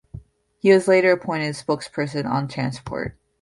He 0.57 0.73
was 0.73 0.87
later 0.87 1.11
appointed 1.11 1.53
spokesperson 1.53 2.25
on 2.25 2.47
Transport. 2.47 3.15